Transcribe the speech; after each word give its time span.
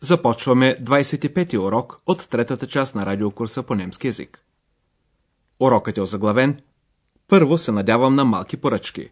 започваме 0.00 0.76
25-ти 0.82 1.58
урок 1.58 2.00
от 2.06 2.28
третата 2.28 2.66
част 2.66 2.94
на 2.94 3.06
радиокурса 3.06 3.62
по 3.62 3.74
немски 3.74 4.06
язик. 4.06 4.44
Урокът 5.60 5.96
е 5.96 6.00
озаглавен 6.00 6.60
Първо 7.28 7.58
се 7.58 7.72
надявам 7.72 8.14
на 8.14 8.24
малки 8.24 8.56
поръчки. 8.56 9.10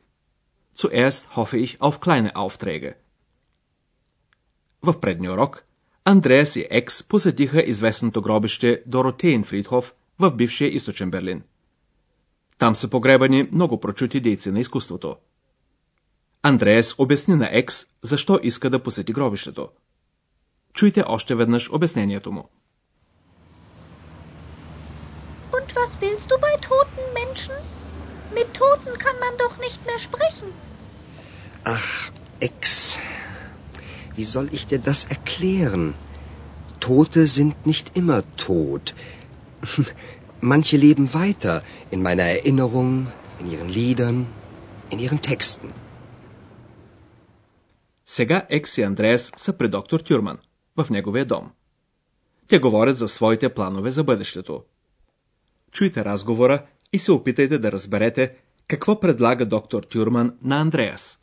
Zuerst 0.79 1.29
hoffe 1.37 1.57
ich 1.67 1.79
auf 1.79 1.99
kleine 1.99 2.33
Aufträge. 2.33 2.95
В 4.83 5.01
предния 5.01 5.33
урок 5.33 5.65
Андреас 6.05 6.57
и 6.57 6.67
Екс 6.71 7.05
посетиха 7.09 7.63
известното 7.63 8.23
гробище 8.23 8.83
Доротейн 8.87 9.45
Фридхоф 9.45 9.95
в 10.19 10.31
бившия 10.31 10.69
източен 10.69 11.11
Берлин. 11.11 11.43
Там 12.59 12.77
са 12.77 12.91
погребани 12.91 13.49
много 13.53 13.81
прочути 13.81 14.21
дейци 14.21 14.51
на 14.51 14.61
изкуството. 14.61 15.17
Андреас 16.43 16.95
обясни 16.99 17.35
на 17.35 17.49
Екс 17.53 17.87
защо 18.03 18.41
иска 18.43 18.71
да 18.71 18.83
посети 18.83 19.13
гробището. 19.13 19.69
Чуйте 20.74 21.04
още 21.08 21.36
веднъж 21.36 21.70
обяснението 21.72 22.32
му. 22.32 22.50
Und 25.58 25.68
was 25.80 25.92
willst 26.02 26.28
du 26.32 26.36
bei 26.46 26.56
toten 26.70 27.06
Menschen? 27.22 27.56
Mit 28.38 28.50
Toten 28.60 28.94
kann 29.04 29.18
man 29.26 29.34
doch 29.44 29.56
nicht 29.66 29.80
mehr 29.88 30.00
sprechen. 30.08 30.48
Ach, 31.64 32.12
Ex, 32.48 33.00
wie 34.18 34.28
soll 34.36 34.48
ich 34.58 34.64
dir 34.72 34.80
das 34.90 35.00
erklären? 35.16 35.84
Tote 36.80 37.22
sind 37.28 37.56
nicht 37.72 37.96
immer 38.00 38.20
tot. 38.48 38.86
Manche 40.54 40.78
leben 40.86 41.14
weiter 41.14 41.56
in 41.94 42.02
meiner 42.08 42.28
Erinnerung, 42.36 43.08
in 43.40 43.48
ihren 43.54 43.70
Liedern, 43.70 44.18
in 44.90 45.00
ihren 45.00 45.22
Texten. 45.22 45.70
Сега 48.06 48.46
Екс 48.50 48.78
и 48.78 48.84
Андреас 48.84 49.32
са 49.38 49.54
при 49.58 49.68
доктор 49.68 50.00
Тюрман, 50.00 50.38
в 50.78 50.90
неговия 50.90 51.26
дом. 51.26 51.52
Те 52.48 52.60
говорят 52.60 52.98
за 52.98 53.08
своите 53.08 53.54
планове 53.54 53.92
за 53.92 54.04
бъдещето. 54.04 54.64
Чуйте 55.72 56.06
разговора 56.06 56.66
и 56.94 57.00
се 57.00 57.12
опитайте 57.12 57.58
да 57.58 57.72
разберете 57.72 58.36
какво 58.68 59.00
предлага 59.00 59.46
доктор 59.46 59.84
Тюрман 59.84 60.38
на 60.44 60.62
Андреас. 60.62 61.20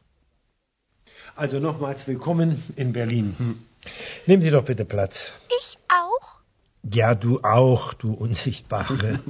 Also 1.38 1.58
nochmals 1.60 2.00
willkommen 2.12 2.50
in 2.82 2.88
Berlin. 2.92 3.26
Nehmen 4.28 4.42
Sie 4.42 4.50
doch 4.56 4.66
bitte 4.70 4.84
Platz. 4.94 5.14
Ich 5.60 5.68
auch? 6.00 6.26
Ja, 6.98 7.14
du 7.24 7.32
auch, 7.58 7.94
du 7.94 8.08
Unsichtbare. 8.26 9.20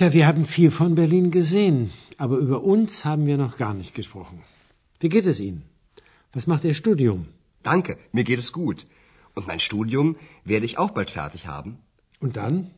ja, 0.00 0.12
wir 0.16 0.24
haben 0.28 0.44
viel 0.56 0.70
von 0.80 0.90
Berlin 1.02 1.30
gesehen, 1.30 1.78
aber 2.24 2.36
über 2.46 2.58
uns 2.74 2.90
haben 3.08 3.24
wir 3.30 3.38
noch 3.44 3.56
gar 3.64 3.74
nicht 3.80 3.94
gesprochen. 4.00 4.36
Wie 5.00 5.12
geht 5.14 5.26
es 5.32 5.38
Ihnen? 5.48 5.62
Was 6.34 6.46
macht 6.50 6.64
Ihr 6.64 6.74
Studium? 6.82 7.20
Danke, 7.63 7.97
mir 8.11 8.23
geht 8.23 8.39
es 8.39 8.51
gut. 8.51 8.85
Und 9.35 9.47
mein 9.47 9.59
Studium 9.59 10.15
werde 10.43 10.65
ich 10.65 10.77
auch 10.77 10.91
bald 10.91 11.09
fertig 11.09 11.47
haben. 11.47 11.79
Und 12.19 12.37
dann? 12.37 12.71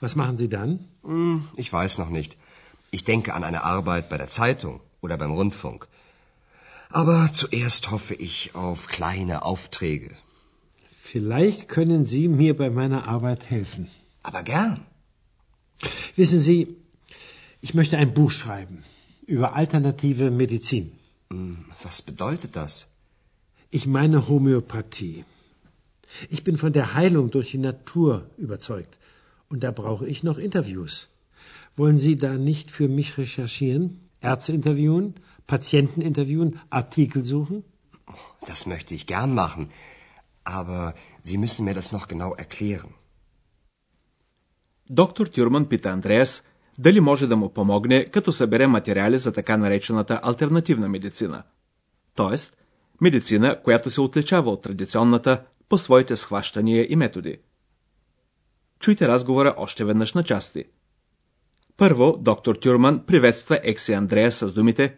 Was 0.00 0.14
machen 0.14 0.36
Sie 0.36 0.48
dann? 0.48 0.72
Hm, 1.02 1.48
ich 1.56 1.72
weiß 1.72 1.98
noch 1.98 2.10
nicht. 2.10 2.36
Ich 2.90 3.04
denke 3.04 3.34
an 3.34 3.44
eine 3.44 3.64
Arbeit 3.64 4.08
bei 4.08 4.18
der 4.18 4.28
Zeitung 4.28 4.80
oder 5.00 5.16
beim 5.16 5.32
Rundfunk. 5.32 5.88
Aber 6.90 7.30
zuerst 7.32 7.90
hoffe 7.90 8.14
ich 8.14 8.54
auf 8.54 8.86
kleine 8.88 9.42
Aufträge. 9.42 10.10
Vielleicht 11.02 11.68
können 11.68 12.04
Sie 12.04 12.28
mir 12.28 12.56
bei 12.56 12.68
meiner 12.70 13.06
Arbeit 13.08 13.50
helfen. 13.50 13.88
Aber 14.22 14.42
gern. 14.42 14.84
Wissen 16.16 16.40
Sie, 16.40 16.76
ich 17.60 17.74
möchte 17.74 17.96
ein 17.98 18.14
Buch 18.14 18.30
schreiben 18.30 18.84
über 19.26 19.54
alternative 19.54 20.30
Medizin. 20.30 20.92
Hm, 21.30 21.64
Was 21.82 22.02
bedeutet 22.02 22.56
das? 22.56 22.86
Ich 23.75 23.85
meine 23.87 24.27
Homöopathie. 24.27 25.23
Ich 26.29 26.43
bin 26.43 26.57
von 26.57 26.73
der 26.73 26.93
Heilung 26.93 27.31
durch 27.31 27.51
die 27.51 27.63
Natur 27.69 28.29
überzeugt. 28.37 28.97
Und 29.49 29.63
da 29.63 29.71
brauche 29.71 30.07
ich 30.07 30.23
noch 30.23 30.37
Interviews. 30.37 30.93
Wollen 31.77 31.97
Sie 31.97 32.15
da 32.25 32.33
nicht 32.37 32.71
für 32.77 32.87
mich 32.87 33.17
recherchieren? 33.17 33.85
Ärzte 34.21 34.51
interviewen? 34.53 35.15
Patienten 35.47 36.01
interviewen? 36.01 36.59
Artikel 36.69 37.23
suchen? 37.23 37.63
Das 38.49 38.65
möchte 38.65 38.93
ich 38.93 39.07
gern 39.07 39.33
machen. 39.33 39.69
Aber 40.43 40.93
Sie 41.21 41.37
müssen 41.37 41.65
mir 41.65 41.73
das 41.73 41.91
noch 41.91 42.07
genau 42.07 42.33
erklären. 42.35 42.91
Доктор 44.89 45.27
Тюрман 45.27 45.65
пита 45.65 45.89
Андреас 45.89 46.43
дали 46.79 46.99
може 46.99 47.27
да 47.27 47.35
му 47.35 47.49
помогне, 47.49 48.05
като 48.05 48.31
събере 48.31 48.67
материали 48.67 49.17
за 49.17 49.33
така 49.33 49.57
наречената 49.57 50.19
альтернативна 50.23 50.89
медицина. 50.89 51.43
Тоест, 52.15 52.57
медицина, 53.00 53.62
която 53.62 53.90
се 53.90 54.00
отличава 54.00 54.50
от 54.50 54.62
традиционната 54.62 55.44
по 55.68 55.78
своите 55.78 56.16
схващания 56.16 56.86
и 56.92 56.96
методи. 56.96 57.38
Чуйте 58.80 59.08
разговора 59.08 59.54
още 59.56 59.84
веднъж 59.84 60.12
на 60.12 60.22
части. 60.22 60.64
Първо, 61.76 62.16
доктор 62.20 62.56
Тюрман 62.56 63.06
приветства 63.06 63.60
Екси 63.62 63.92
Андрея 63.92 64.32
с 64.32 64.52
думите 64.52 64.96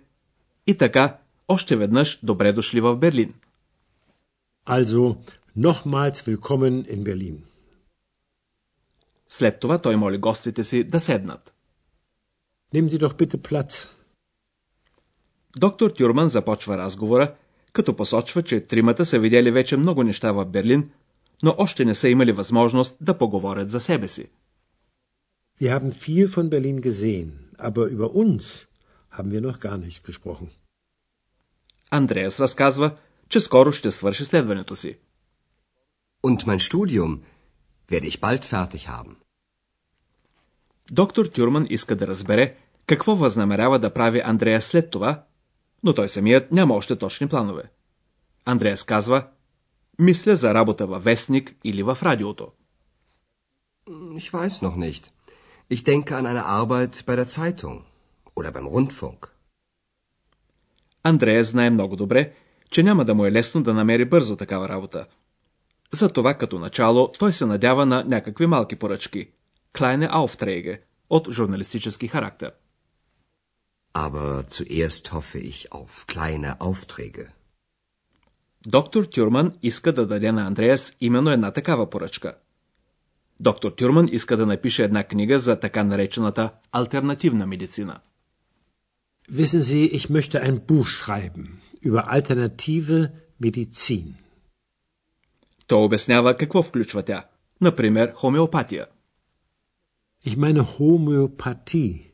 И 0.66 0.76
така, 0.76 1.18
още 1.48 1.76
веднъж 1.76 2.20
добре 2.22 2.52
дошли 2.52 2.80
в 2.80 2.96
Берлин. 2.96 3.34
Also, 4.66 5.16
nochmals 5.56 6.36
willkommen 6.36 6.96
in 6.96 7.02
Berlin. 7.02 7.36
След 9.28 9.60
това 9.60 9.78
той 9.78 9.96
моли 9.96 10.18
гостите 10.18 10.64
си 10.64 10.84
да 10.84 11.00
седнат. 11.00 11.54
Nehmen 12.74 12.88
Sie 12.88 12.98
doch 12.98 13.14
bitte 13.16 13.36
Platz. 13.36 13.88
Доктор 15.56 15.90
Тюрман 15.90 16.28
започва 16.28 16.78
разговора, 16.78 17.34
като 17.78 17.96
посочва, 17.96 18.42
че 18.42 18.60
тримата 18.60 19.06
са 19.06 19.18
видели 19.18 19.50
вече 19.50 19.76
много 19.76 20.02
неща 20.02 20.32
в 20.32 20.44
Берлин, 20.44 20.90
но 21.42 21.54
още 21.58 21.84
не 21.84 21.94
са 21.94 22.08
имали 22.08 22.32
възможност 22.32 22.96
да 23.00 23.18
поговорят 23.18 23.70
за 23.70 23.80
себе 23.80 24.08
си. 24.08 24.28
Wir 25.60 25.70
haben 25.78 25.92
viel 25.92 26.26
von 26.26 26.48
Berlin 26.48 26.80
gesehen, 26.80 27.30
aber 27.58 27.84
über 27.96 28.08
uns 28.24 28.66
haben 29.16 29.30
wir 29.34 29.42
noch 29.48 29.58
gar 29.58 29.78
nicht 29.86 30.06
gesprochen. 30.06 30.48
Андреас 31.90 32.40
разказва, 32.40 32.96
че 33.28 33.40
скоро 33.40 33.72
ще 33.72 33.90
свърши 33.90 34.24
следването 34.24 34.76
си. 34.76 34.96
Und 36.24 36.46
mein 36.46 36.60
Studium 36.70 37.18
werde 37.90 38.08
ich 38.08 38.20
bald 38.20 38.44
fertig 38.44 38.86
haben. 38.88 39.14
Доктор 40.90 41.26
Тюрман 41.26 41.66
иска 41.70 41.96
да 41.96 42.06
разбере 42.06 42.54
какво 42.86 43.16
възнамерява 43.16 43.78
да 43.78 43.94
прави 43.94 44.20
Андреас 44.24 44.64
след 44.64 44.90
това, 44.90 45.24
но 45.82 45.94
той 45.94 46.08
самият 46.08 46.52
няма 46.52 46.74
още 46.74 46.96
точни 46.96 47.28
планове. 47.28 47.62
Андреас 48.44 48.84
казва, 48.84 49.26
мисля 49.98 50.36
за 50.36 50.54
работа 50.54 50.86
във 50.86 51.04
вестник 51.04 51.56
или 51.64 51.82
в 51.82 51.98
радиото. 52.02 52.52
Ich 54.22 54.30
weiß 54.32 54.62
noch 54.66 54.76
nicht. 54.76 55.10
Ich 55.70 55.82
denke 55.84 56.12
an 56.16 56.26
eine 56.32 56.44
Arbeit 56.60 56.94
bei 57.06 57.16
der 57.16 57.28
Zeitung 57.36 57.76
oder 58.36 58.52
beim 58.52 58.66
Rundfunk. 58.66 59.26
Андреас 61.02 61.46
знае 61.46 61.70
много 61.70 61.96
добре, 61.96 62.32
че 62.70 62.82
няма 62.82 63.04
да 63.04 63.14
му 63.14 63.26
е 63.26 63.32
лесно 63.32 63.62
да 63.62 63.74
намери 63.74 64.04
бързо 64.04 64.36
такава 64.36 64.68
работа. 64.68 65.06
Затова 65.92 66.34
като 66.34 66.58
начало 66.58 67.12
той 67.12 67.32
се 67.32 67.46
надява 67.46 67.86
на 67.86 68.04
някакви 68.04 68.46
малки 68.46 68.76
поръчки. 68.76 69.30
Kleine 69.74 70.10
Aufträge 70.10 70.80
от 71.10 71.30
журналистически 71.30 72.08
характер. 72.08 72.52
Aber 73.92 74.44
zuerst 74.48 75.12
hoffe 75.12 75.38
ich 75.38 75.72
auf 75.72 76.06
kleine 76.06 76.60
Aufträge. 76.60 77.26
Доктор 78.66 79.04
Тюрман 79.04 79.52
иска 79.62 79.92
да 79.92 80.06
даде 80.06 80.32
на 80.32 80.46
Андреас 80.46 80.92
именно 81.00 81.30
една 81.30 81.50
такава 81.50 81.90
поръчка. 81.90 82.34
Доктор 83.40 83.72
Тюрман 83.72 84.08
иска 84.12 84.36
да 84.36 84.46
напише 84.46 84.84
една 84.84 85.04
книга 85.04 85.38
за 85.38 85.60
така 85.60 85.84
наречената 85.84 86.50
альтернативна 86.72 87.46
медицина. 87.46 88.00
Wissen 89.30 89.62
Sie, 89.62 89.84
ich 89.98 90.08
möchte 90.08 90.40
ein 90.40 90.58
Buch 90.66 90.88
schreiben 90.88 91.46
über 91.82 92.02
alternative 92.08 93.10
Medizin. 93.42 94.14
Той 95.66 95.84
обяснява 95.84 96.36
какво 96.36 96.62
включва 96.62 97.02
тя. 97.02 97.24
Например, 97.60 98.12
хомеопатия. 98.14 98.86
Ich 100.26 100.36
meine 100.36 100.60
Homöopathie. 100.60 102.07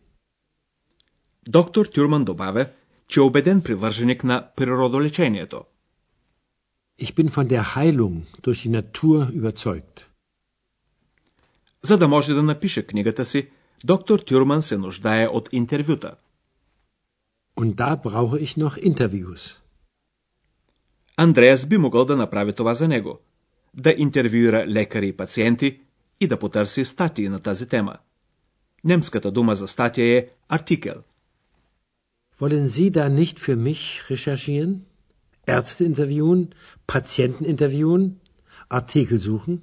Доктор 1.48 1.86
Тюрман 1.86 2.24
добавя, 2.24 2.66
че 3.08 3.20
е 3.20 3.22
убеден 3.22 3.62
привърженик 3.62 4.24
на 4.24 4.48
природолечението. 4.56 5.64
Ich 7.00 7.14
bin 7.14 7.28
von 7.28 7.46
der 7.48 7.64
Heilung 7.74 8.16
durch 8.42 8.60
die 8.64 8.82
Natur 8.82 9.32
überzeugt. 9.32 10.06
За 11.82 11.98
да 11.98 12.08
може 12.08 12.34
да 12.34 12.42
напише 12.42 12.86
книгата 12.86 13.24
си, 13.24 13.48
доктор 13.84 14.18
Тюрман 14.18 14.62
се 14.62 14.78
нуждае 14.78 15.26
от 15.26 15.48
интервюта. 15.52 16.14
Und 17.56 17.74
da 17.74 17.96
brauche 17.96 18.38
ich 18.40 18.56
noch 18.58 18.78
Interviews. 18.92 19.58
Андреас 21.16 21.66
би 21.66 21.78
могъл 21.78 22.04
да 22.04 22.16
направи 22.16 22.52
това 22.52 22.74
за 22.74 22.88
него. 22.88 23.18
Да 23.74 23.94
интервюира 23.98 24.66
лекари 24.66 25.08
и 25.08 25.16
пациенти 25.16 25.80
и 26.20 26.26
да 26.26 26.38
потърси 26.38 26.84
статии 26.84 27.28
на 27.28 27.38
тази 27.38 27.68
тема. 27.68 27.96
Немската 28.84 29.30
дума 29.30 29.54
за 29.54 29.68
статия 29.68 30.18
е 30.18 30.28
артикел. 30.48 30.94
Wollen 32.41 32.67
Sie 32.67 32.89
da 32.91 33.05
nicht 33.09 33.37
für 33.45 33.57
mich 33.67 33.81
recherchieren? 34.09 34.85
Ärzte 35.45 35.83
interviewen? 35.91 36.41
Patienten 36.87 37.43
interviewen? 37.53 38.03
Artikel 38.69 39.19
suchen? 39.19 39.59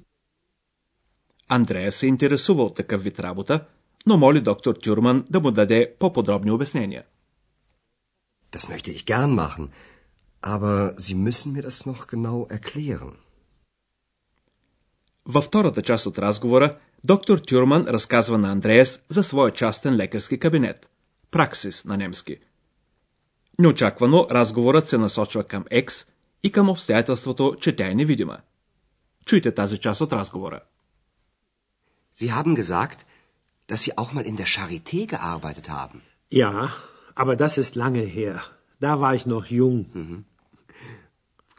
Андрея 1.49 1.91
се 1.91 2.07
интересува 2.07 2.63
от 2.63 2.75
такъв 2.75 3.03
вид 3.03 3.19
работа, 3.19 3.65
но 4.05 4.17
моли 4.17 4.41
доктор 4.41 4.75
Тюрман 4.75 5.25
да 5.29 5.39
му 5.39 5.51
даде 5.51 5.93
по-подробни 5.99 6.51
обяснения. 6.51 7.03
Das 8.51 8.69
möchte 8.69 8.91
ich 8.91 9.05
gern 9.05 9.31
machen, 9.35 9.69
aber 10.41 10.95
Sie 10.97 11.15
müssen 11.15 11.53
mir 11.53 11.63
das 11.63 11.85
noch 11.85 12.07
genau 12.07 12.47
erklären. 12.49 13.15
Във 15.25 15.45
втората 15.45 15.81
част 15.81 16.05
от 16.05 16.19
разговора 16.19 16.77
доктор 17.03 17.39
Тюрман 17.39 17.87
разказва 17.87 18.37
на 18.37 18.51
Андреас 18.51 18.99
за 19.09 19.23
своя 19.23 19.53
частен 19.53 19.95
лекарски 19.95 20.39
кабинет. 20.39 20.89
Праксис 21.31 21.85
на 21.85 21.97
немски. 21.97 22.39
Неочаквано 23.59 24.27
разговорът 24.31 24.89
се 24.89 24.97
насочва 24.97 25.43
към 25.43 25.65
Екс 25.71 26.05
и 26.43 26.51
към 26.51 26.69
обстоятелството, 26.69 27.55
че 27.61 27.75
тя 27.75 27.87
е 27.87 27.95
невидима. 27.95 28.37
Чуйте 29.25 29.55
тази 29.55 29.77
част 29.77 30.01
от 30.01 30.13
разговора. 30.13 30.59
Sie 32.15 32.31
haben 32.31 32.55
gesagt, 32.55 32.99
dass 33.69 33.81
Sie 33.83 33.93
auch 34.01 34.11
mal 34.15 34.25
in 34.31 34.37
der 34.41 34.49
Charité 34.55 34.99
gearbeitet 35.13 35.67
haben. 35.69 35.99
Ja, 36.31 36.71
aber 37.15 37.35
das 37.35 37.57
ist 37.57 37.75
lange 37.83 38.05
her. 38.17 38.35
Da 38.79 38.91
war 39.03 39.13
ich 39.17 39.25
noch 39.25 39.45
jung. 39.59 39.79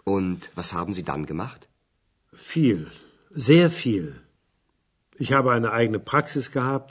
Und 0.04 0.40
was 0.58 0.68
haben 0.72 0.92
Sie 0.92 1.06
dann 1.10 1.24
gemacht? 1.32 1.68
Viel, 2.50 2.80
sehr 3.48 3.68
viel. 3.82 4.06
Ich 5.24 5.32
habe 5.32 5.52
eine 5.52 5.72
eigene 5.72 6.00
Praxis 6.12 6.46
gehabt, 6.58 6.90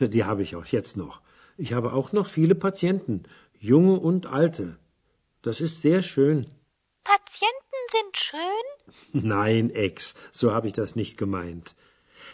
äh, 0.00 0.08
die 0.14 0.24
habe 0.24 0.42
ich 0.42 0.56
auch 0.56 0.68
jetzt 0.76 0.96
noch. 0.96 1.20
Ich 1.64 1.72
habe 1.76 1.92
auch 1.92 2.12
noch 2.12 2.26
viele 2.26 2.56
Patienten, 2.66 3.16
junge 3.63 3.99
und 3.99 4.27
alte. 4.27 4.77
Das 5.41 5.61
ist 5.61 5.81
sehr 5.81 6.01
schön. 6.01 6.47
Patienten 7.03 7.83
sind 7.89 8.17
schön? 8.17 9.27
Nein, 9.29 9.69
Ex, 9.69 10.13
so 10.31 10.53
habe 10.53 10.67
ich 10.67 10.73
das 10.73 10.95
nicht 10.95 11.17
gemeint. 11.17 11.75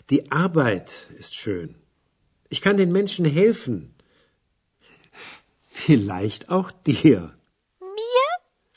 Die 0.09 0.31
Arbeit 0.31 1.07
ist 1.17 1.35
schön. 1.35 1.75
Ich 2.49 2.61
kann 2.61 2.77
den 2.77 2.91
Menschen 2.91 3.25
helfen. 3.25 3.95
Vielleicht 5.63 6.49
auch 6.49 6.71
dir. 6.71 7.37
Mir? 7.79 8.29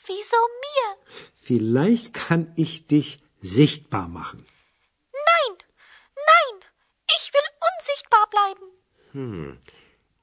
Wieso 0.05 0.37
mir? 0.65 1.17
Vielleicht 1.35 2.13
kann 2.13 2.51
ich 2.55 2.87
dich 2.87 3.19
sichtbar 3.41 4.07
machen. 4.07 4.45
Nein, 5.11 5.57
nein, 6.15 6.69
ich 7.17 7.31
will 7.33 7.47
unsichtbar 7.71 8.29
bleiben. 8.29 8.71
Hm, 9.11 9.59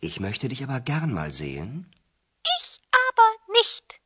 ich 0.00 0.20
möchte 0.20 0.48
dich 0.48 0.62
aber 0.62 0.80
gern 0.80 1.12
mal 1.12 1.32
sehen. 1.32 1.90
Nicht. 3.60 4.00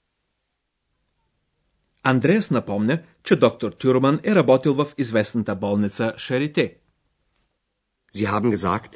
Андреас 2.03 2.51
напомня, 2.51 3.03
че 3.25 3.37
доктор 3.37 3.73
Тюрман 3.73 4.21
е 4.25 4.35
работил 4.35 4.75
в 4.75 4.93
известната 4.99 5.57
болница 5.57 6.15
Шарите. 6.17 6.77
Sie 8.15 8.27
haben 8.27 8.51
gesagt, 8.51 8.93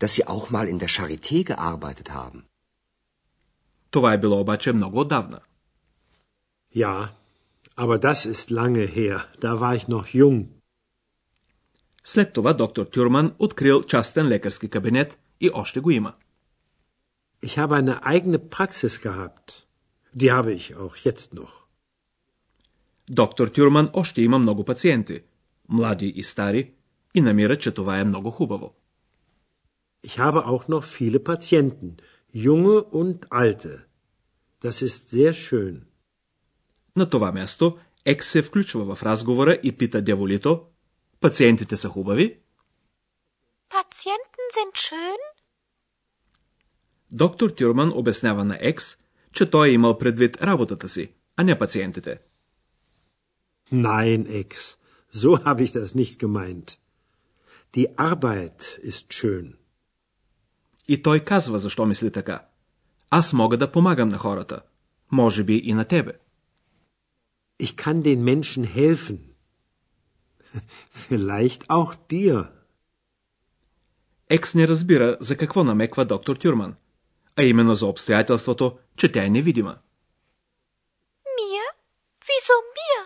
dass 0.00 0.12
Sie 0.14 0.26
auch 0.34 0.46
mal 0.50 0.66
in 0.72 0.78
der 0.78 0.88
Charité 0.88 1.44
gearbeitet 1.44 2.08
haben. 2.08 2.42
Това 3.90 4.12
е 4.12 4.20
било 4.20 4.40
обаче 4.40 4.72
много 4.72 5.00
отдавна. 5.00 5.40
Ja, 6.74 7.08
aber 7.76 7.98
das 7.98 8.26
ist 8.34 8.50
lange 8.50 8.86
her. 8.96 9.16
Da 9.40 9.60
war 9.60 9.74
ich 9.76 9.88
noch 9.88 10.14
jung. 10.14 10.48
След 12.04 12.32
това 12.32 12.54
доктор 12.54 12.86
Тюрман 12.86 13.34
открил 13.38 13.82
частен 13.82 14.28
лекарски 14.28 14.68
кабинет 14.70 15.18
и 15.40 15.50
още 15.54 15.80
го 15.80 15.90
има. 15.90 16.14
Ich 17.42 17.58
habe 17.58 17.76
eine 17.76 18.02
eigene 18.02 18.38
Praxis 18.38 18.98
gehabt. 19.02 19.67
Die 20.12 20.32
habe 20.32 20.52
ich 20.52 20.76
auch 20.76 20.96
jetzt 20.96 21.34
noch. 21.34 21.68
Доктор 23.10 23.48
Тюрман 23.48 23.90
още 23.92 24.22
има 24.22 24.38
много 24.38 24.64
пациенти, 24.64 25.22
млади 25.68 26.06
и 26.06 26.22
стари, 26.22 26.72
и 27.14 27.20
намира, 27.20 27.56
че 27.56 27.70
това 27.70 27.98
е 27.98 28.04
много 28.04 28.30
хубаво. 28.30 28.74
Ich 30.06 30.18
habe 30.18 30.46
auch 30.46 30.68
noch 30.68 30.84
viele 30.84 31.18
Patienten, 31.18 31.90
junge 32.34 32.82
und 33.00 33.18
alte. 33.30 33.72
Das 34.62 34.82
ist 34.82 35.10
sehr 35.10 35.32
schön. 35.32 35.86
На 36.96 37.10
това 37.10 37.32
място 37.32 37.78
Екс 38.04 38.28
се 38.28 38.42
включва 38.42 38.96
в 38.96 39.02
разговора 39.02 39.58
и 39.62 39.76
пита 39.76 40.02
дяволито, 40.02 40.66
пациентите 41.20 41.76
са 41.76 41.88
хубави? 41.88 42.40
Patienten 43.70 44.46
sind 44.56 44.74
schön? 44.74 45.18
Доктор 47.12 47.50
Тюрман 47.50 47.92
обяснява 47.94 48.44
на 48.44 48.58
Екс, 48.60 48.96
че 49.32 49.50
той 49.50 49.68
е 49.68 49.72
имал 49.72 49.98
предвид 49.98 50.42
работата 50.42 50.88
си, 50.88 51.12
а 51.36 51.44
не 51.44 51.58
пациентите. 51.58 52.18
Nein, 53.72 54.26
Ex, 54.42 54.78
so 55.12 55.44
habe 55.44 55.62
ich 55.62 55.72
das 55.72 55.94
nicht 55.94 56.18
gemeint. 56.20 56.68
Die 57.76 57.88
Arbeit 57.96 58.80
ist 58.82 59.12
schön. 59.12 59.54
И 60.88 61.02
той 61.02 61.20
казва 61.20 61.58
защо 61.58 61.86
мисли 61.86 62.10
така. 62.10 62.44
Аз 63.10 63.32
мога 63.32 63.56
да 63.56 63.72
помагам 63.72 64.08
на 64.08 64.18
хората. 64.18 64.60
Може 65.12 65.44
би 65.44 65.56
и 65.64 65.74
на 65.74 65.84
тебе. 65.84 66.12
Ich 67.62 67.74
kann 67.74 68.02
den 68.02 68.22
Menschen 68.22 68.64
helfen. 68.64 69.18
Vielleicht 71.10 71.66
auch 71.66 71.96
dir. 72.10 72.50
Екс 74.30 74.54
не 74.54 74.68
разбира 74.68 75.16
за 75.20 75.36
какво 75.36 75.64
намеква 75.64 76.04
доктор 76.04 76.36
Тюрман, 76.36 76.74
а 77.36 77.42
именно 77.42 77.74
за 77.74 77.86
обстоятелството, 77.86 78.78
че 78.98 79.12
тя 79.12 79.24
е 79.24 79.30
невидима. 79.30 79.78
Mir? 81.38 81.66
Wieso 82.28 82.56
mir? 82.78 83.00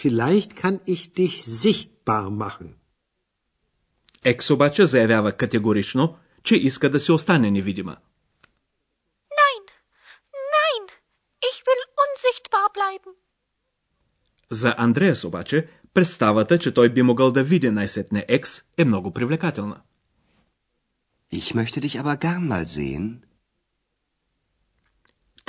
Vielleicht 0.00 0.50
kann 0.62 0.76
ich 0.94 1.02
dich 1.18 1.34
sichtbar 1.62 2.30
machen. 2.30 2.76
Екс 4.24 4.50
обаче 4.50 4.86
заявява 4.86 5.32
категорично, 5.32 6.18
че 6.42 6.56
иска 6.56 6.90
да 6.90 7.00
си 7.00 7.12
остане 7.12 7.50
невидима. 7.50 7.96
Nein, 9.40 9.64
nein, 10.56 10.84
ich 11.50 11.58
will 11.66 11.84
unsichtbar 12.04 12.66
bleiben. 12.74 13.12
За 14.50 14.74
Андреас 14.78 15.24
обаче, 15.24 15.68
представата, 15.94 16.58
че 16.58 16.74
той 16.74 16.88
би 16.92 17.02
могъл 17.02 17.32
да 17.32 17.44
види 17.44 17.70
най-сетне 17.70 18.24
Екс, 18.28 18.62
е 18.78 18.84
много 18.84 19.12
привлекателна. 19.12 19.82
Ich 21.32 21.54
möchte 21.54 21.78
dich 21.80 21.96
aber 22.02 22.16
gern 22.16 22.44
mal 22.52 22.64
sehen. 22.66 23.29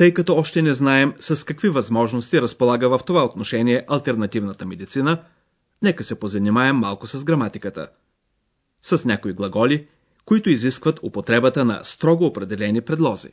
Тъй 0.01 0.13
като 0.13 0.35
още 0.35 0.61
не 0.61 0.73
знаем 0.73 1.13
с 1.19 1.45
какви 1.45 1.69
възможности 1.69 2.41
разполага 2.41 2.89
в 2.89 2.99
това 3.05 3.25
отношение 3.25 3.85
альтернативната 3.87 4.65
медицина, 4.65 5.23
нека 5.81 6.03
се 6.03 6.19
позанимаем 6.19 6.75
малко 6.75 7.07
с 7.07 7.23
граматиката. 7.23 7.87
С 8.81 9.05
някои 9.05 9.33
глаголи, 9.33 9.87
които 10.25 10.49
изискват 10.49 10.99
употребата 11.03 11.65
на 11.65 11.83
строго 11.83 12.25
определени 12.25 12.81
предлози. 12.81 13.29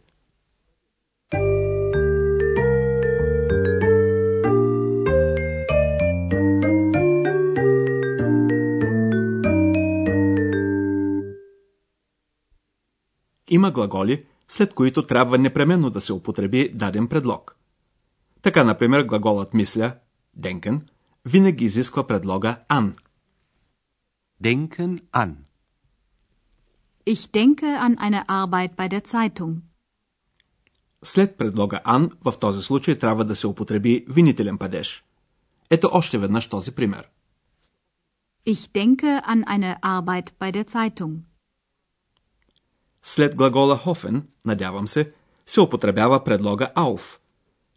Има 13.51 13.71
глаголи, 13.71 14.25
след 14.49 14.75
които 14.75 15.07
трябва 15.07 15.38
непременно 15.38 15.90
да 15.90 16.00
се 16.00 16.12
употреби 16.12 16.71
даден 16.75 17.09
предлог. 17.09 17.57
Така, 18.43 18.64
например, 18.64 19.02
глаголът 19.02 19.55
мисля, 19.55 19.95
denken, 20.40 20.81
винаги 21.25 21.64
изисква 21.64 22.07
предлога 22.07 22.57
an. 22.69 22.95
Denken 24.43 25.00
an. 25.12 25.35
Ich 27.07 27.31
denke 27.33 27.69
an 27.87 27.93
eine 27.99 28.23
Arbeit 28.28 28.73
bei 28.76 28.88
der 28.88 29.00
Zeitung. 29.07 29.55
След 31.02 31.37
предлога 31.38 31.81
an 31.85 32.11
в 32.25 32.38
този 32.40 32.62
случай 32.62 32.99
трябва 32.99 33.25
да 33.25 33.37
се 33.37 33.47
употреби 33.47 34.05
винителен 34.09 34.59
падеж. 34.59 35.05
Ето 35.71 35.90
още 35.93 36.19
веднъж 36.19 36.49
този 36.49 36.75
пример. 36.75 37.09
Ich 38.47 38.73
denke 38.73 39.23
an 39.23 39.45
eine 39.45 39.78
Arbeit 39.83 40.33
bei 40.40 40.50
der 40.52 40.64
Zeitung. 40.64 41.27
След 43.02 43.37
глагола 43.37 43.76
hoffen, 43.76 44.23
надявам 44.45 44.88
се, 44.88 45.12
се 45.47 45.61
употребява 45.61 46.25
предлога 46.25 46.71
auf, 46.76 47.19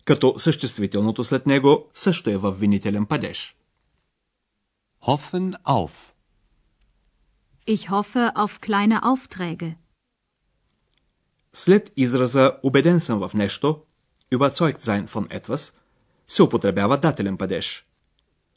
като 0.06 0.34
съществителното 0.38 1.24
след 1.24 1.48
него 1.48 1.90
също 1.94 2.30
е 2.30 2.38
във 2.38 2.60
винителен 2.60 3.06
падеж. 3.06 3.56
Hoffen 5.08 5.56
auf. 5.64 6.12
Ich 7.68 7.90
hoffe 7.90 8.34
auf 8.34 8.60
kleine 8.60 9.00
Aufträge. 9.02 9.76
След 11.54 11.92
израза 11.98 12.52
убеден 12.64 13.00
съм 13.00 13.20
в 13.20 13.34
нещо, 13.34 13.82
überzeugt 14.32 14.82
sein 14.82 15.08
von 15.08 15.28
etwas, 15.40 15.74
се 16.28 16.44
употребява 16.44 16.98
дателен 16.98 17.38
падеж. 17.38 17.86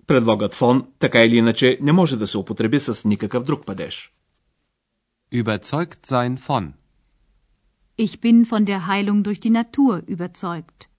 Предлогът 0.06 0.54
фон, 0.54 0.86
така 0.98 1.24
или 1.24 1.36
иначе, 1.36 1.78
не 1.80 1.92
може 1.92 2.16
да 2.16 2.26
се 2.26 2.38
употреби 2.38 2.80
с 2.80 3.08
никакъв 3.08 3.44
друг 3.44 3.66
падеж. 3.66 4.12
Überzeugt 5.29 6.05
sein 6.05 6.37
von. 6.37 6.73
Ich 7.95 8.21
bin 8.21 8.45
von 8.45 8.65
der 8.65 8.87
Heilung 8.87 9.23
durch 9.23 9.39
die 9.39 9.55
Natur 9.61 10.03
überzeugt. 10.07 10.89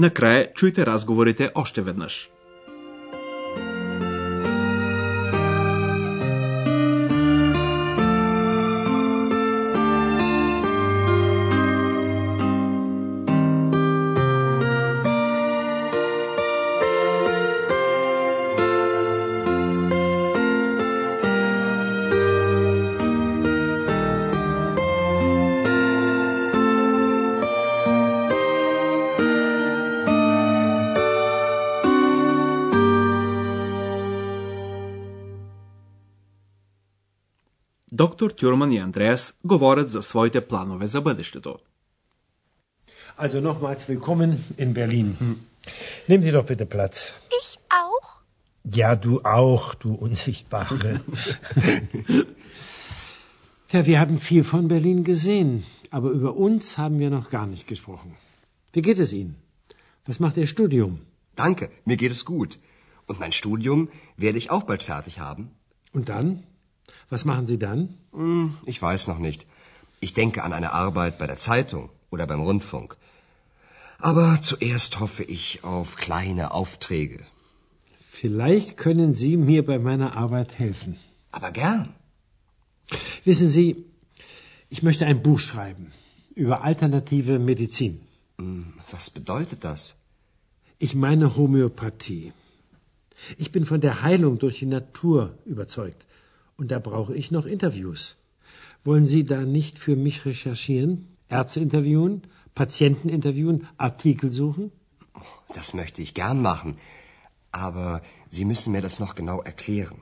Накрая 0.00 0.52
чуйте 0.54 0.82
разговорите 0.84 1.50
още 1.54 1.82
веднъж. 1.82 2.30
Доктор 37.92 38.30
Тюрман 38.32 38.72
и 38.72 38.78
Андреас 38.78 39.34
говорят 39.44 39.90
за 39.90 40.02
своите 40.02 40.40
планове 40.48 40.86
за 40.86 41.00
бъдещето. 41.00 41.56
Also 43.18 43.40
nochmals 43.40 43.82
willkommen 43.88 44.30
in 44.58 44.72
Berlin. 44.72 45.08
Nehmen 46.08 46.22
Sie 46.26 46.32
doch 46.36 46.46
bitte 46.46 46.66
Platz. 46.66 46.96
Ich 47.40 47.50
auch? 47.82 48.08
Ja, 48.80 48.90
du 49.04 49.12
auch, 49.40 49.74
du 49.82 49.88
Unsichtbare. 50.06 51.00
ja, 53.74 53.80
wir 53.88 53.96
haben 54.00 54.18
viel 54.18 54.44
von 54.44 54.68
Berlin 54.68 55.00
gesehen, 55.12 55.64
aber 55.90 56.10
über 56.18 56.32
uns 56.46 56.78
haben 56.78 56.98
wir 57.02 57.10
noch 57.10 57.28
gar 57.36 57.46
nicht 57.46 57.66
gesprochen. 57.72 58.10
Wie 58.74 58.82
geht 58.88 59.00
es 59.04 59.12
Ihnen? 59.20 59.34
Was 60.06 60.20
macht 60.20 60.36
Ihr 60.36 60.46
Studium? 60.46 60.92
Danke, 61.34 61.64
mir 61.84 61.96
geht 62.02 62.12
es 62.12 62.24
gut. 62.24 62.52
Und 63.08 63.20
mein 63.22 63.32
Studium 63.32 63.88
werde 64.16 64.38
ich 64.38 64.50
auch 64.50 64.64
bald 64.70 64.82
fertig 64.82 65.14
haben. 65.18 65.42
Und 65.92 66.08
dann? 66.08 66.28
Was 67.09 67.25
machen 67.25 67.47
Sie 67.47 67.57
dann? 67.59 67.97
Hm, 68.13 68.57
ich 68.65 68.81
weiß 68.81 69.07
noch 69.07 69.19
nicht. 69.19 69.45
Ich 69.99 70.13
denke 70.13 70.43
an 70.43 70.53
eine 70.53 70.73
Arbeit 70.73 71.17
bei 71.17 71.27
der 71.27 71.37
Zeitung 71.37 71.89
oder 72.09 72.27
beim 72.27 72.41
Rundfunk. 72.41 72.97
Aber 73.99 74.39
zuerst 74.41 74.99
hoffe 74.99 75.23
ich 75.23 75.63
auf 75.63 75.95
kleine 75.95 76.51
Aufträge. 76.51 77.19
Vielleicht 78.09 78.77
können 78.77 79.13
Sie 79.15 79.37
mir 79.37 79.65
bei 79.65 79.79
meiner 79.79 80.15
Arbeit 80.17 80.59
helfen. 80.59 80.97
Aber 81.31 81.51
gern. 81.51 81.93
Wissen 83.23 83.49
Sie, 83.49 83.85
ich 84.69 84.83
möchte 84.83 85.05
ein 85.05 85.23
Buch 85.23 85.39
schreiben 85.39 85.91
über 86.35 86.63
alternative 86.63 87.39
Medizin. 87.39 88.01
Hm, 88.37 88.73
Was 88.91 89.09
bedeutet 89.09 89.63
das? 89.63 89.95
Ich 90.79 90.95
meine 90.95 91.35
Homöopathie. 91.37 92.33
Ich 93.37 93.51
bin 93.51 93.65
von 93.65 93.79
der 93.79 94.01
Heilung 94.01 94.37
durch 94.39 94.59
die 94.59 94.65
Natur 94.65 95.37
überzeugt. 95.45 96.05
Und 96.56 96.70
da 96.72 96.78
brauche 96.78 97.14
ich 97.14 97.30
noch 97.30 97.46
Interviews. 97.46 98.16
Wollen 98.84 99.06
Sie 99.06 99.24
da 99.24 99.40
nicht 99.58 99.78
für 99.78 99.96
mich 99.96 100.24
recherchieren? 100.24 100.92
Ärzte 101.28 101.60
interviewen? 101.60 102.22
Patienten 102.54 103.08
interviewen? 103.08 103.66
Artikel 103.76 104.32
suchen? 104.32 104.72
Das 105.58 105.74
möchte 105.74 106.02
ich 106.02 106.14
gern 106.14 106.40
machen. 106.42 106.76
Aber 107.52 108.02
Sie 108.30 108.44
müssen 108.44 108.72
mir 108.72 108.82
das 108.82 108.98
noch 108.98 109.14
genau 109.14 109.40
erklären. 109.42 110.00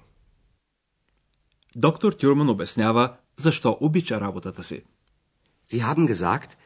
Доктор 1.75 2.13
Тюрман 2.15 2.49
обяснява 2.49 3.19
защо 3.37 3.79
обича 3.81 4.21
работата 4.21 4.63
си. 4.65 4.85
Sie 5.67 5.83
haben 5.83 6.07
gesagt, 6.07 6.57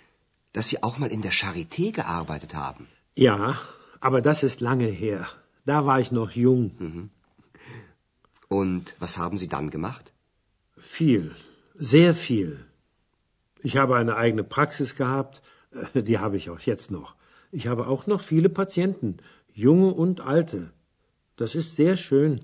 dass 0.52 0.68
Sie 0.68 0.82
auch 0.82 0.98
mal 0.98 1.10
in 1.16 1.22
der 1.22 1.32
Charité 1.32 1.90
gearbeitet 1.92 2.54
haben. 2.54 2.86
Ja, 3.16 3.56
aber 4.00 4.20
das 4.22 4.42
ist 4.42 4.60
lange 4.60 4.86
her. 4.86 5.26
Da 5.64 5.84
war 5.86 6.00
ich 6.00 6.10
noch 6.12 6.30
jung. 6.30 7.10
Und 8.47 8.95
was 8.99 9.17
haben 9.17 9.37
Sie 9.37 9.47
dann 9.47 9.69
gemacht? 9.69 10.13
Viel, 10.77 11.35
sehr 11.73 12.13
viel. 12.13 12.65
Ich 13.63 13.77
habe 13.77 13.95
eine 13.95 14.15
eigene 14.15 14.43
Praxis 14.43 14.95
gehabt, 14.95 15.41
äh, 15.93 16.03
die 16.03 16.19
habe 16.19 16.37
ich 16.37 16.49
auch 16.49 16.59
jetzt 16.59 16.91
noch. 16.91 17.15
Ich 17.51 17.67
habe 17.67 17.87
auch 17.87 18.07
noch 18.07 18.21
viele 18.21 18.49
Patienten, 18.49 19.17
junge 19.53 19.93
und 19.93 20.21
alte. 20.21 20.73
Das 21.37 21.55
ist 21.55 21.75
sehr 21.75 21.97
schön. 21.97 22.41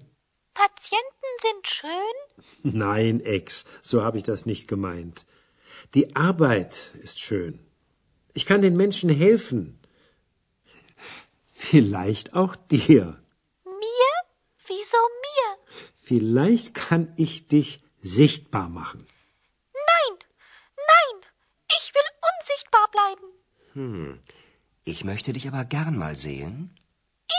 Patienten 0.54 1.32
sind 1.42 1.68
schön? 1.68 2.40
Nein, 2.80 3.20
Ex, 3.22 3.66
so 3.82 4.04
habe 4.04 4.18
ich 4.18 4.24
das 4.24 4.46
nicht 4.46 4.68
gemeint. 4.68 5.26
Die 5.94 6.16
Arbeit 6.16 6.94
ist 7.02 7.20
schön. 7.20 7.60
Ich 8.34 8.46
kann 8.46 8.62
den 8.62 8.78
Menschen 8.78 9.10
helfen. 9.10 9.80
Vielleicht 11.50 12.34
auch 12.34 12.56
dir. 12.56 13.22
Mir? 13.66 14.12
Wieso 14.68 14.98
mir? 14.98 15.21
Vielleicht 16.12 16.68
kann 16.74 17.04
ich 17.26 17.34
dich 17.54 17.70
sichtbar 18.20 18.68
machen. 18.82 19.02
Nein, 19.92 20.14
nein, 20.94 21.16
ich 21.78 21.86
will 21.96 22.10
unsichtbar 22.30 22.86
bleiben. 22.96 23.28
Hm. 23.78 24.20
Ich 24.94 25.06
möchte 25.10 25.32
dich 25.32 25.46
aber 25.48 25.64
gern 25.76 25.96
mal 26.04 26.16
sehen. 26.28 26.54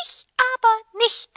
Ich 0.03 0.13
aber 0.51 0.75
nicht. 1.05 1.33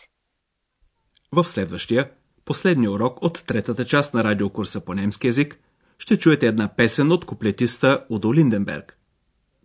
В 1.32 1.44
следващия, 1.44 2.12
последния 2.46 2.90
урок 2.92 3.22
от 3.22 3.44
третата 3.46 3.86
част 3.86 4.14
на 4.14 4.24
радиокурса 4.24 4.80
по 4.86 4.94
немски 4.94 5.28
язик, 5.28 5.60
ще 6.00 6.20
чуете 6.20 6.48
една 6.48 6.68
песен 6.76 7.12
от 7.12 7.26
куплетиста 7.26 8.06
Удо 8.10 8.34
Линденберг. 8.34 8.98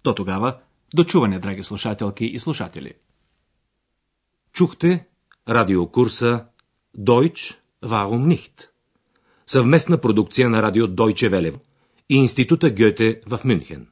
До 0.05 0.15
тогава, 0.15 0.61
до 0.95 1.05
чуване, 1.05 1.39
драги 1.39 1.63
слушателки 1.63 2.25
и 2.25 2.39
слушатели. 2.39 2.95
Чухте 4.53 5.07
радиокурса 5.49 6.47
Deutsch, 6.99 7.60
warum 7.83 8.29
nicht? 8.29 8.69
Съвместна 9.47 9.99
продукция 9.99 10.49
на 10.49 10.63
радио 10.63 10.87
Deutsche 10.87 11.31
Welle 11.31 11.61
и 12.09 12.17
Института 12.17 12.71
Гьоте 12.71 13.23
в 13.27 13.41
Мюнхен. 13.45 13.89